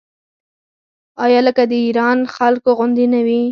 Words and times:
آیا 1.25 1.39
لکه 1.47 1.63
د 1.71 1.73
ایران 1.85 2.19
خلکو 2.35 2.69
غوندې 2.77 3.05
نه 3.13 3.19
وي؟ 3.25 3.41